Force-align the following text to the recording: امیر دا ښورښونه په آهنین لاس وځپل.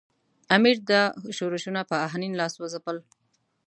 امیر 0.55 0.77
دا 0.89 1.01
ښورښونه 1.35 1.81
په 1.89 1.95
آهنین 2.05 2.33
لاس 2.39 2.53
وځپل. 2.57 2.97